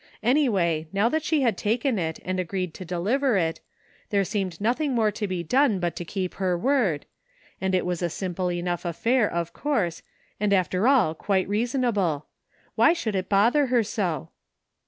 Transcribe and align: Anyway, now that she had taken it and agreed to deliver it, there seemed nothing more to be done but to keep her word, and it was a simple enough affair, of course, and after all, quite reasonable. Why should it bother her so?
Anyway, 0.23 0.87
now 0.91 1.07
that 1.07 1.21
she 1.21 1.41
had 1.43 1.55
taken 1.55 1.99
it 1.99 2.19
and 2.25 2.39
agreed 2.39 2.73
to 2.73 2.83
deliver 2.83 3.37
it, 3.37 3.59
there 4.09 4.23
seemed 4.25 4.59
nothing 4.59 4.95
more 4.95 5.11
to 5.11 5.27
be 5.27 5.43
done 5.43 5.79
but 5.79 5.95
to 5.95 6.03
keep 6.03 6.33
her 6.33 6.57
word, 6.57 7.05
and 7.61 7.75
it 7.75 7.85
was 7.85 8.01
a 8.01 8.09
simple 8.09 8.51
enough 8.51 8.83
affair, 8.83 9.31
of 9.31 9.53
course, 9.53 10.01
and 10.39 10.53
after 10.53 10.87
all, 10.87 11.13
quite 11.13 11.47
reasonable. 11.47 12.25
Why 12.73 12.93
should 12.93 13.13
it 13.13 13.29
bother 13.29 13.67
her 13.67 13.83
so? 13.83 14.29